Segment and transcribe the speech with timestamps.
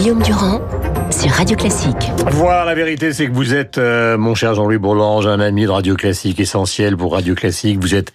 [0.00, 0.59] Guillaume Durand
[1.40, 2.12] Radio Classique.
[2.32, 5.70] Voilà, la vérité, c'est que vous êtes, euh, mon cher Jean-Louis Bourlange, un ami de
[5.70, 7.78] Radio Classique essentiel pour Radio Classique.
[7.80, 8.12] Vous êtes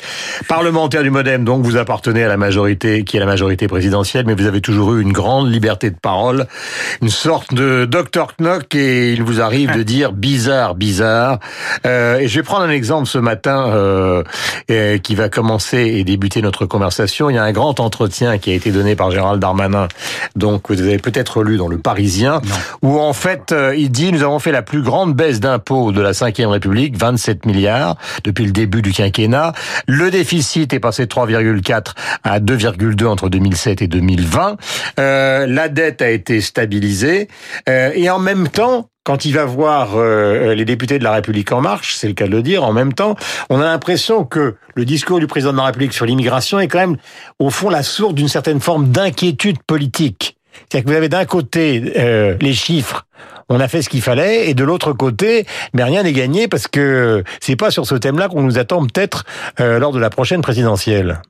[0.48, 4.36] parlementaire du Modem, donc vous appartenez à la majorité, qui est la majorité présidentielle, mais
[4.36, 6.46] vous avez toujours eu une grande liberté de parole,
[7.02, 11.40] une sorte de Dr Knock, et il vous arrive de dire bizarre, bizarre.
[11.88, 13.72] Euh, et je vais prendre un exemple ce matin
[14.70, 17.32] euh, qui va commencer et débuter notre conversation.
[17.32, 19.88] Il y a un grand entretien qui a été donné par Gérald Darmanin,
[20.36, 22.40] donc vous avez peut-être lu dans Le Parisien,
[22.84, 26.02] où en fait euh, il dit nous avons fait la plus grande baisse d'impôts de
[26.02, 29.54] la Ve République, 27 milliards depuis le début du quinquennat.
[29.88, 31.94] Le déficit est passé de 3,4
[32.24, 34.58] à 2,2 entre 2007 et 2020.
[35.00, 37.28] Euh, la dette a été stabilisée
[37.70, 41.52] euh, et en même temps quand il va voir euh, les députés de la République
[41.52, 43.16] en marche, c'est le cas de le dire, en même temps,
[43.52, 46.80] on a l'impression que le discours du président de la République sur l'immigration est quand
[46.80, 46.98] même,
[47.38, 50.38] au fond, la source d'une certaine forme d'inquiétude politique.
[50.58, 53.06] C'est-à-dire que vous avez d'un côté euh, les chiffres,
[53.50, 56.68] on a fait ce qu'il fallait, et de l'autre côté, mais rien n'est gagné parce
[56.68, 59.24] que c'est pas sur ce thème-là qu'on nous attend peut-être
[59.60, 61.22] euh, lors de la prochaine présidentielle.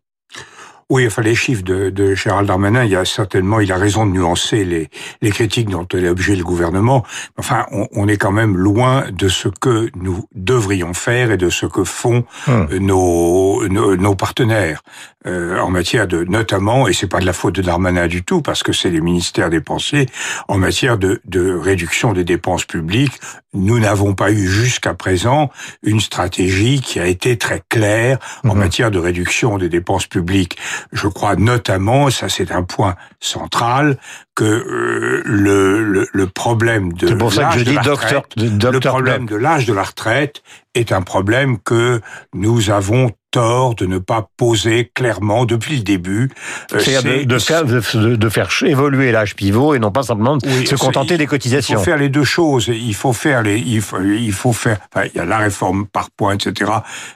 [0.91, 4.05] Oui, enfin les chiffres de, de Gérald Darmanin, il y a certainement, il a raison
[4.05, 4.89] de nuancer les,
[5.23, 7.03] les critiques dont est l'objet le gouvernement.
[7.39, 11.49] Enfin, on, on, est quand même loin de ce que nous devrions faire et de
[11.49, 12.67] ce que font hum.
[12.77, 14.83] nos, nos, nos, partenaires
[15.25, 18.43] euh, en matière de, notamment, et c'est pas de la faute de Darmanin du tout,
[18.43, 20.05] parce que c'est les ministères dépensés
[20.47, 23.19] en matière de, de réduction des dépenses publiques.
[23.55, 25.49] Nous n'avons pas eu jusqu'à présent
[25.81, 28.59] une stratégie qui a été très claire en hum.
[28.59, 30.59] matière de réduction des dépenses publiques.
[30.91, 33.97] Je crois notamment, ça c'est un point central,
[34.35, 39.73] que euh, le, le, le, problème de l'âge de, de, le problème de l'âge de
[39.73, 42.01] la retraite est un problème que
[42.33, 46.31] nous avons tort de ne pas poser clairement depuis le début.
[46.73, 51.17] Euh, c'est de, faire, de, faire évoluer l'âge pivot et non pas simplement se contenter
[51.17, 51.75] des cotisations.
[51.75, 52.69] Il faut faire les deux choses.
[52.73, 54.77] Il faut faire les, il faut, il faut faire.
[54.93, 56.71] Enfin, il y a la réforme par points, etc.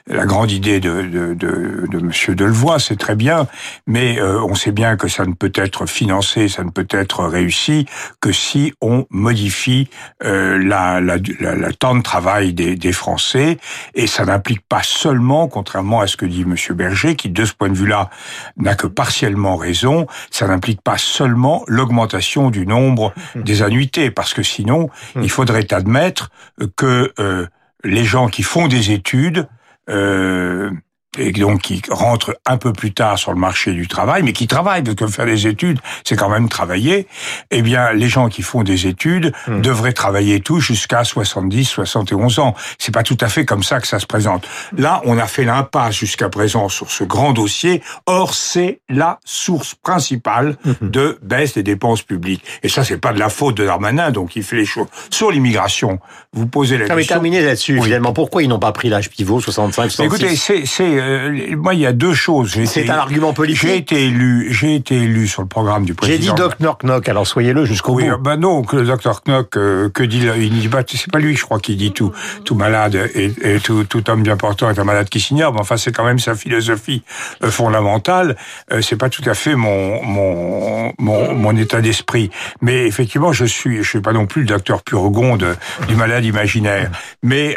[0.06, 3.46] La grande idée de de, de, de Monsieur Delevoye, c'est très bien,
[3.86, 7.24] mais euh, on sait bien que ça ne peut être financé, ça ne peut être
[7.24, 7.86] réussi
[8.20, 9.88] que si on modifie
[10.22, 13.56] euh, la, la, la, la, temps de travail des, des Français,
[13.94, 16.54] et ça n'implique pas seulement, contrairement à ce que dit M.
[16.76, 18.10] Berger, qui de ce point de vue-là
[18.56, 24.42] n'a que partiellement raison, ça n'implique pas seulement l'augmentation du nombre des annuités, parce que
[24.42, 26.30] sinon, il faudrait admettre
[26.76, 27.46] que euh,
[27.84, 29.48] les gens qui font des études
[29.88, 30.70] euh,
[31.18, 34.46] et donc qui rentrent un peu plus tard sur le marché du travail, mais qui
[34.46, 37.08] travaillent, parce que faire des études, c'est quand même travailler,
[37.50, 39.60] eh bien, les gens qui font des études hmm.
[39.60, 42.54] devraient travailler tout jusqu'à 70, 71 ans.
[42.78, 44.46] C'est pas tout à fait comme ça que ça se présente.
[44.76, 47.82] Là, on a fait l'impasse jusqu'à présent sur ce grand dossier.
[48.06, 50.88] Or, c'est la source principale hmm.
[50.88, 52.44] de baisse des dépenses publiques.
[52.62, 54.86] Et ça, c'est pas de la faute de Darmanin, donc il fait les choses.
[55.10, 55.98] Sur l'immigration,
[56.32, 57.16] vous posez la non, question.
[57.16, 58.12] Mais terminer là-dessus, finalement.
[58.12, 61.86] Pourquoi ils n'ont pas pris l'âge pivot, 65, 66 Écoutez, c'est euh, moi, il y
[61.86, 62.56] a deux choses.
[62.64, 63.62] C'est un argument politique.
[63.62, 66.20] J'ai été élu, j'ai été élu sur le programme du président.
[66.20, 68.18] J'ai dit Doc Knock Knock, alors soyez-le jusqu'au oui, bout.
[68.18, 71.36] Ben non, que le docteur Knock, euh, que dit, il dit pas, c'est pas lui,
[71.36, 72.12] je crois, qui dit tout,
[72.44, 75.52] tout malade et, et tout, tout, homme bien portant est un malade qui s'ignore.
[75.52, 77.02] Mais enfin, c'est quand même sa philosophie
[77.42, 78.36] euh, fondamentale.
[78.72, 82.30] Euh, c'est pas tout à fait mon, mon, mon, mon état d'esprit.
[82.60, 85.56] Mais effectivement, je suis, je suis pas non plus le docteur Purgonde
[85.88, 86.90] du malade imaginaire.
[87.22, 87.56] Mais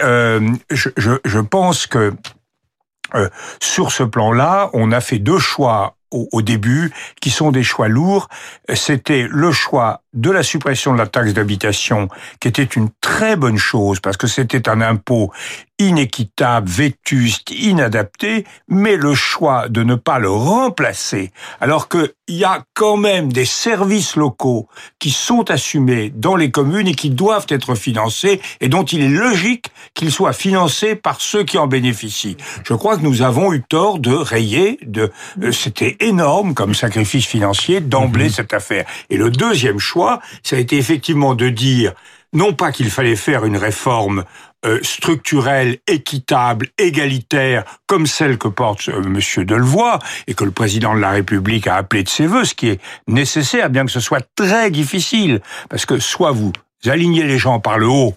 [0.71, 2.13] je, je, je pense que
[3.15, 3.29] euh,
[3.61, 6.91] sur ce plan-là, on a fait deux choix au, au, début
[7.22, 8.29] qui sont des choix lourds.
[8.74, 12.07] C'était le choix de la suppression de la taxe d'habitation,
[12.40, 15.31] qui était une très bonne chose parce que c'était un impôt
[15.79, 22.63] inéquitable, vétuste, inadapté, mais le choix de ne pas le remplacer, alors qu'il y a
[22.74, 24.68] quand même des services locaux
[25.00, 29.09] qui sont assumés dans les communes et qui doivent être financés et dont il est
[29.09, 32.38] logique qu'ils soient financés par ceux qui en bénéficient.
[32.63, 35.12] Je crois que nous avons eu tort de rayer, de,
[35.42, 38.33] euh, c'était énorme comme sacrifice financier d'emblée mmh.
[38.33, 38.85] cette affaire.
[39.09, 41.94] Et le deuxième choix, ça a été effectivement de dire
[42.33, 44.23] non pas qu'il fallait faire une réforme
[44.65, 50.95] euh, structurelle, équitable, égalitaire, comme celle que porte euh, Monsieur Delevoye et que le président
[50.95, 53.99] de la République a appelé de ses voeux, ce qui est nécessaire, bien que ce
[53.99, 56.53] soit très difficile, parce que soit vous
[56.85, 58.15] alignez les gens par le haut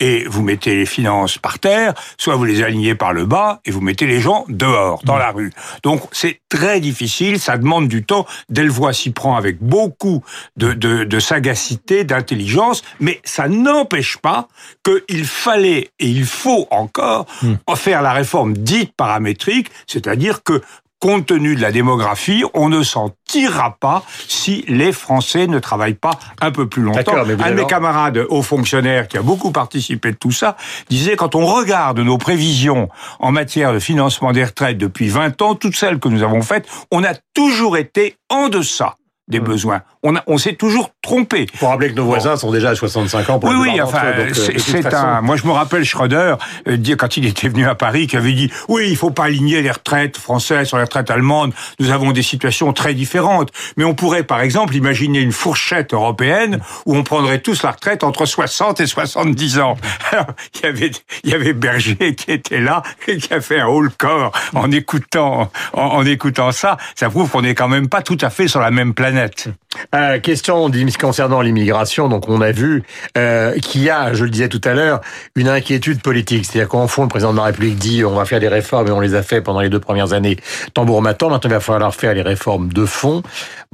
[0.00, 3.70] et vous mettez les finances par terre, soit vous les alignez par le bas et
[3.70, 5.18] vous mettez les gens dehors, dans mmh.
[5.18, 5.52] la rue.
[5.82, 8.26] Donc c'est très difficile, ça demande du temps.
[8.48, 10.24] Delvoye s'y prend avec beaucoup
[10.56, 14.48] de, de, de sagacité, d'intelligence, mais ça n'empêche pas
[14.84, 17.54] qu'il fallait et il faut encore mmh.
[17.76, 20.62] faire la réforme dite paramétrique, c'est-à-dire que
[21.00, 25.94] compte tenu de la démographie, on ne s'en tirera pas si les Français ne travaillent
[25.94, 27.14] pas un peu plus longtemps.
[27.16, 30.56] Un de mes camarades hauts fonctionnaires qui a beaucoup participé de tout ça
[30.90, 32.88] disait quand on regarde nos prévisions
[33.18, 36.68] en matière de financement des retraites depuis 20 ans, toutes celles que nous avons faites,
[36.90, 38.96] on a toujours été en deçà
[39.28, 39.44] des mmh.
[39.44, 39.82] besoins.
[40.02, 41.46] On, on s'est toujours trompé.
[41.58, 43.38] Pour rappeler que nos voisins sont déjà à 65 ans.
[43.38, 45.20] Pour oui, oui, enfin, euh, c'est un.
[45.20, 46.36] Moi, je me rappelle Schröder
[46.68, 49.24] euh, dire quand il était venu à Paris, qui avait dit oui, il faut pas
[49.24, 51.52] aligner les retraites françaises sur les retraites allemandes.
[51.78, 56.60] Nous avons des situations très différentes, mais on pourrait, par exemple, imaginer une fourchette européenne
[56.86, 59.76] où on prendrait tous la retraite entre 60 et 70 ans.
[60.12, 60.90] Alors, il y avait,
[61.24, 64.32] il y avait Berger qui était là et qui a fait un haut le corps
[64.54, 66.78] en écoutant, en, en écoutant ça.
[66.94, 69.48] Ça prouve qu'on n'est quand même pas tout à fait sur la même planète.
[69.94, 72.08] Euh, question concernant l'immigration.
[72.08, 72.82] Donc, on a vu
[73.16, 75.00] euh, qu'il y a, je le disais tout à l'heure,
[75.36, 76.44] une inquiétude politique.
[76.44, 78.90] C'est-à-dire qu'en fond, le président de la République dit on va faire des réformes et
[78.90, 80.36] on les a fait pendant les deux premières années
[80.74, 83.22] tambour Maintenant, il va falloir faire les réformes de fond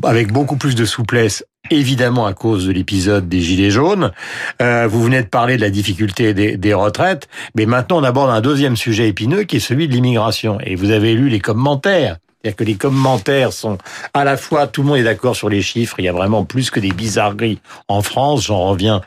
[0.05, 4.13] avec beaucoup plus de souplesse évidemment à cause de l'épisode des Gilets jaunes.
[4.63, 8.31] Euh, vous venez de parler de la difficulté des, des, retraites, mais maintenant on aborde
[8.31, 10.59] un deuxième sujet épineux qui est celui de l'immigration.
[10.61, 13.77] Et vous avez lu les commentaires c'est-à-dire que les commentaires sont
[14.15, 16.45] à la fois, tout le monde est d'accord sur les chiffres, il y a vraiment
[16.45, 17.59] plus que des bizarreries
[17.89, 18.47] en France.
[18.47, 19.01] J'en reviens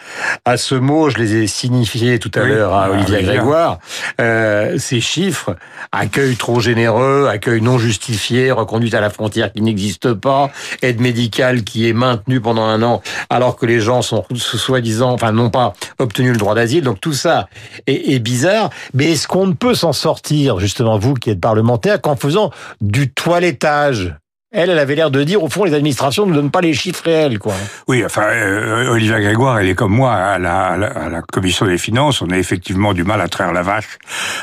[0.44, 3.80] à ce mot, je les ai signifiés tout à l'heure à Olivier Grégoire.
[4.20, 5.56] Euh, ces chiffres,
[5.94, 10.52] accueil trop généreux, accueil non justifié, reconduite à la frontière qui n'existe pas,
[10.82, 15.32] aide médicale qui est maintenue pendant un an alors que les gens sont soi-disant, enfin
[15.32, 16.84] n'ont pas obtenu le droit d'asile.
[16.84, 17.48] Donc tout ça
[17.88, 18.70] est, est bizarre.
[18.94, 22.52] Mais est-ce qu'on ne peut s'en sortir, justement vous qui êtes parlementaire, qu'en faisant
[22.82, 24.16] du toit toilettage.
[24.52, 27.04] Elle, elle avait l'air de dire, au fond, les administrations ne donnent pas les chiffres
[27.06, 27.54] réels, quoi.
[27.88, 32.24] Oui, enfin, euh, Olivia Grégoire, elle est comme moi à la, commission des finances.
[32.24, 34.00] On a effectivement du mal à traire la vache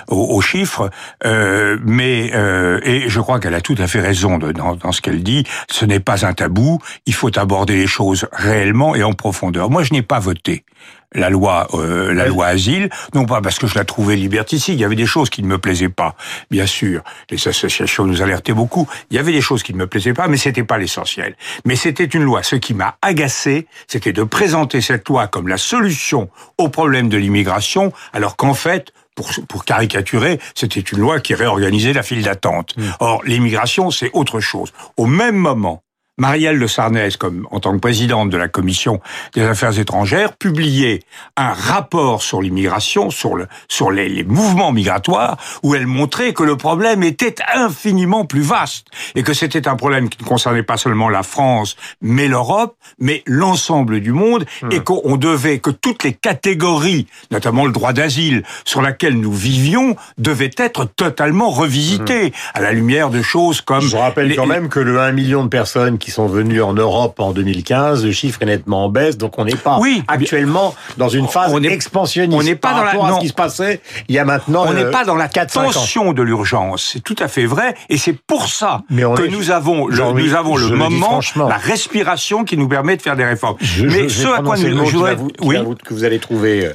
[0.07, 0.91] aux, chiffres,
[1.25, 5.25] euh, mais euh, et je crois qu'elle a tout à fait raison dans ce qu'elle
[5.25, 5.43] dit.
[5.69, 6.79] Ce n'est pas un tabou.
[7.07, 9.69] Il faut aborder les choses réellement et en profondeur.
[9.69, 10.65] Moi, je n'ai pas voté
[11.13, 14.81] la loi, euh, la loi asile, non pas parce que je la trouvais liberticide, il
[14.81, 16.15] y avait des choses qui ne me plaisaient pas,
[16.51, 17.03] bien sûr.
[17.31, 18.89] Les associations nous alertaient beaucoup.
[19.11, 21.37] Il y avait des choses qui ne me plaisaient pas, mais c'était pas l'essentiel.
[21.65, 22.43] Mais c'était une loi.
[22.43, 27.17] Ce qui m'a agacé, c'était de présenter cette loi comme la solution au problème de
[27.17, 32.77] l'immigration, alors qu'en fait, pour, pour, caricaturer, c'était une loi qui réorganisait la file d'attente.
[32.77, 32.83] Mmh.
[33.01, 34.73] Or, l'immigration, c'est autre chose.
[34.99, 35.83] Au même moment,
[36.19, 39.01] Marielle de Sarnez, comme en tant que présidente de la commission
[39.35, 41.03] des affaires étrangères, publiait
[41.37, 46.43] un rapport sur l'immigration, sur le, sur les, les, mouvements migratoires, où elle montrait que
[46.43, 50.79] le problème était infiniment plus vaste et que c'était un problème qui ne concernait pas
[50.79, 54.73] seulement la France, mais l'Europe, mais l'ensemble du monde, hmm.
[54.73, 59.97] et qu'on devait que toutes les catégories, notamment le droit d'asile, sur laquelle nous vivions,
[60.17, 62.33] devaient être totalement revisitées hmm.
[62.55, 63.83] à la lumière de choses comme.
[63.83, 67.19] Je rappelle quand même que le 1 million de personnes qui sont venus en Europe
[67.21, 71.09] en 2015, le chiffre est nettement en baisse, donc on n'est pas oui, actuellement dans
[71.09, 72.39] une phase on est, expansionniste.
[72.39, 74.65] On n'est pas dans la, non, ce qui se passait il y a maintenant.
[74.67, 78.17] On n'est pas dans la tension de l'urgence, c'est tout à fait vrai, et c'est
[78.27, 82.97] pour ça que nous avons le, nous avons le moment, la respiration qui nous permet
[82.97, 83.57] de faire des réformes.
[83.61, 86.71] Je, Mais ce à quoi nous, je voudrais, oui, que vous allez trouver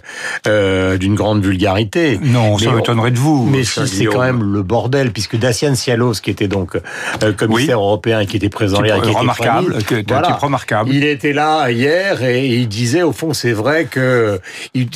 [0.48, 2.20] euh, d'une grande vulgarité.
[2.22, 3.46] Non, ça m'étonnerait de vous.
[3.46, 6.76] Mais si c'est quand même le bordel, puisque Dacian Cialos, qui était donc
[7.24, 10.90] euh, commissaire européen, qui était présent hier, qui remarquable, un type remarquable.
[10.94, 14.40] Il était là hier et il disait au fond c'est vrai que
[14.74, 14.88] il,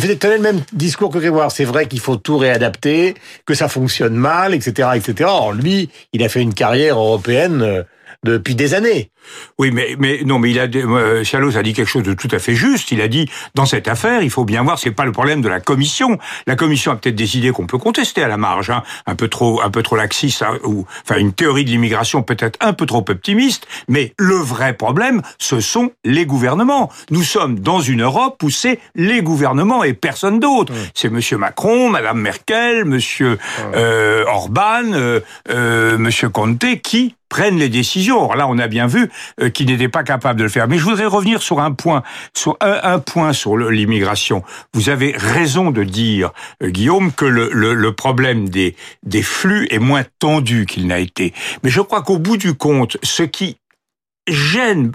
[0.00, 1.50] faisait tenir le même discours que Grégoire.
[1.50, 3.14] C'est vrai qu'il faut tout réadapter,
[3.46, 5.28] que ça fonctionne mal, etc., etc.
[5.28, 7.82] Or lui, il a fait une carrière européenne euh,
[8.24, 9.10] depuis des années.
[9.58, 12.28] Oui, mais, mais non, mais il a, euh, Chalos a dit quelque chose de tout
[12.30, 12.90] à fait juste.
[12.90, 15.48] Il a dit, dans cette affaire, il faut bien voir, c'est pas le problème de
[15.48, 16.18] la commission.
[16.46, 19.28] La commission a peut-être des idées qu'on peut contester à la marge, hein, un peu
[19.28, 22.86] trop, un peu trop laxiste, hein, ou, enfin, une théorie de l'immigration peut-être un peu
[22.86, 23.66] trop optimiste.
[23.88, 26.90] Mais le vrai problème, ce sont les gouvernements.
[27.10, 30.72] Nous sommes dans une Europe où c'est les gouvernements et personne d'autre.
[30.94, 33.38] C'est Monsieur Macron, Madame Merkel, Monsieur
[33.74, 38.18] euh, Orban, euh, euh, Monsieur Conte qui prennent les décisions.
[38.18, 39.10] Alors là, on a bien vu
[39.40, 40.68] euh, qu'ils n'étaient pas capables de le faire.
[40.68, 42.02] Mais je voudrais revenir sur un point,
[42.34, 44.42] sur un, point sur l'immigration.
[44.74, 46.32] Vous avez raison de dire,
[46.62, 48.74] euh, Guillaume, que le, problème des
[49.22, 51.32] flux est moins tendu qu'il n'a été.
[51.62, 53.56] Mais je crois qu'au bout du compte, ce qui
[54.26, 54.92] gêne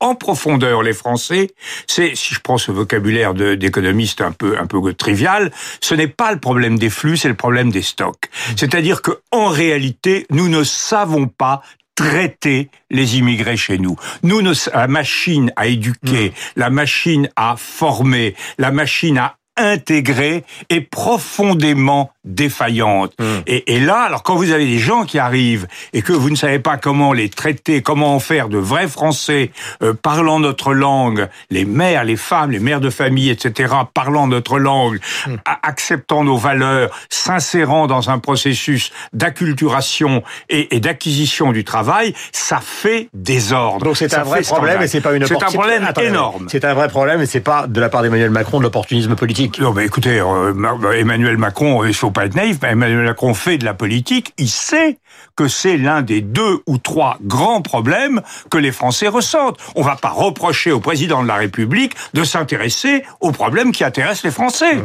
[0.00, 1.48] en profondeur les Français,
[1.86, 6.32] c'est, si je prends ce vocabulaire d'économiste un peu, un peu trivial, ce n'est pas
[6.32, 8.30] le problème des flux, c'est le problème des stocks.
[8.56, 11.62] C'est-à-dire que, en réalité, nous ne savons pas
[11.94, 13.96] traiter les immigrés chez nous.
[14.22, 14.40] Nous,
[14.72, 16.32] la machine à éduquer, mm.
[16.54, 23.12] la machine à former, la machine à intégrée et profondément défaillante.
[23.18, 23.40] Hmm.
[23.46, 26.36] Et, et, là, alors quand vous avez des gens qui arrivent et que vous ne
[26.36, 29.50] savez pas comment les traiter, comment en faire de vrais Français
[29.82, 34.58] euh, parlant notre langue, les mères, les femmes, les mères de famille, etc., parlant notre
[34.58, 35.36] langue, Hmm.
[35.62, 43.08] acceptant nos valeurs, s'insérant dans un processus d'acculturation et, et d'acquisition du travail, ça fait
[43.14, 43.84] désordre.
[43.84, 44.84] Donc c'est un vrai problème scandale.
[44.84, 45.58] et c'est pas une C'est un opportunité.
[45.78, 46.46] problème énorme.
[46.50, 49.47] C'est un vrai problème et c'est pas de la part d'Emmanuel Macron de l'opportunisme politique.
[49.58, 53.58] Non, mais écoutez, euh, Emmanuel Macron, il faut pas être naïf, mais Emmanuel Macron fait
[53.58, 54.98] de la politique, il sait
[55.36, 59.58] que c'est l'un des deux ou trois grands problèmes que les Français ressentent.
[59.74, 64.24] On va pas reprocher au président de la République de s'intéresser aux problèmes qui intéressent
[64.24, 64.78] les Français.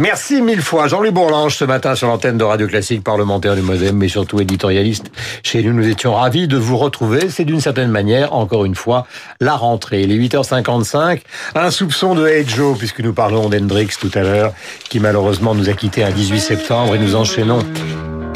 [0.00, 0.88] Merci mille fois.
[0.88, 5.10] Jean-Louis Bourlange, ce matin sur l'antenne de Radio Classique, parlementaire du Modem, mais surtout éditorialiste
[5.42, 5.74] chez nous.
[5.74, 7.28] Nous étions ravis de vous retrouver.
[7.28, 9.06] C'est d'une certaine manière, encore une fois,
[9.40, 10.06] la rentrée.
[10.06, 11.20] Les 8h55,
[11.54, 14.54] un soupçon de Joe, puisque nous parlons d'Hendrix tout à l'heure,
[14.88, 17.58] qui malheureusement nous a quittés un 18 septembre et nous enchaînons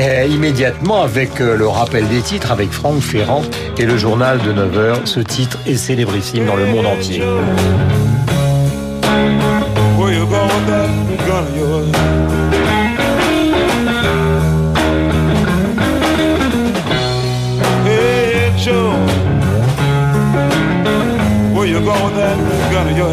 [0.03, 3.41] euh, immédiatement avec euh, le rappel des titres avec Franck Ferrand
[3.79, 5.07] et le journal de 9h.
[5.07, 7.23] Ce titre est célébrissime dans le monde entier.
[10.55, 11.91] With that gun of yours?
[17.85, 18.95] Hey, Joe.
[21.55, 22.39] Where you going with that
[22.73, 23.11] gun of your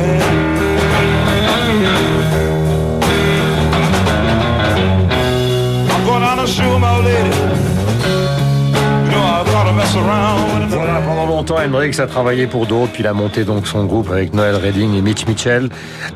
[9.83, 14.09] Voilà, pendant longtemps, Hendrix a travaillé pour d'autres, puis il a monté donc son groupe
[14.11, 15.69] avec Noël Redding et Mitch Mitchell.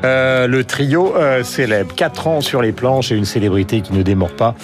[0.04, 1.94] Euh, le trio euh, célèbre.
[1.94, 4.54] Quatre ans sur les planches et une célébrité qui ne démord pas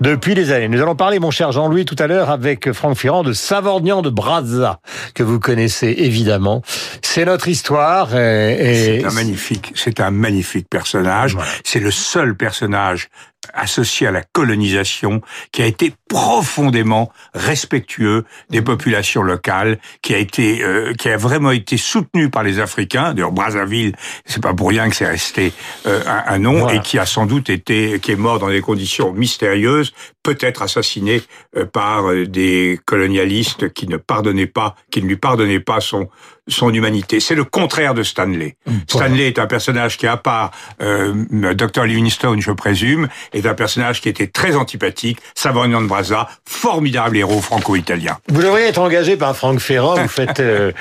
[0.00, 0.68] depuis des années.
[0.68, 4.10] Nous allons parler, mon cher Jean-Louis, tout à l'heure avec Franck Ferrand de Savorgnan de
[4.10, 4.80] Brazza,
[5.14, 6.62] que vous connaissez évidemment.
[7.02, 8.16] C'est notre histoire.
[8.16, 11.36] Et, et C'est un magnifique, c'est un magnifique personnage.
[11.64, 13.08] C'est le seul personnage
[13.54, 15.20] associé à la colonisation
[15.50, 21.50] qui a été profondément respectueux des populations locales, qui a été, euh, qui a vraiment
[21.50, 23.14] été soutenu par les Africains.
[23.14, 23.94] D'ailleurs, Brazzaville,
[24.26, 25.52] c'est pas pour rien que c'est resté
[25.86, 26.76] euh, un, un nom Voilà.
[26.76, 31.22] et qui a sans doute été, qui est mort dans des conditions mystérieuses, peut-être assassiné
[31.56, 36.08] euh, par euh, des colonialistes qui ne pardonnaient pas, qui ne lui pardonnaient pas son
[36.48, 37.20] son humanité.
[37.20, 38.56] C'est le contraire de Stanley.
[38.88, 41.14] Stanley est un personnage qui, à part euh,
[41.54, 41.84] Dr.
[41.84, 45.18] Livingstone, je présume, est un personnage qui était très antipathique.
[45.34, 48.18] Savorgnan de Brazza, formidable héros franco-italien.
[48.28, 49.94] Vous devriez être engagé par Franck Ferrand.
[49.94, 50.72] Vous faites euh,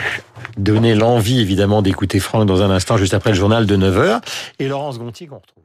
[0.58, 4.22] donner l'envie, évidemment, d'écouter Franck dans un instant, juste après le journal de 9h.
[4.60, 5.64] Et Laurence Gontier qu'on retrouve.